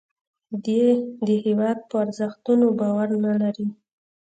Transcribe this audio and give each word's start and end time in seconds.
دی 0.65 0.83
د 1.27 1.27
هیواد 1.45 1.77
په 1.89 1.95
ارزښتونو 2.03 2.65
باور 2.79 3.09
نه 3.23 3.33
لري 3.41 3.67